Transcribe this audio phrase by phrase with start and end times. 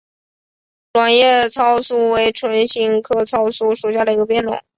[0.93, 4.59] 卵叶糙苏为唇形科糙苏属下的一个变种。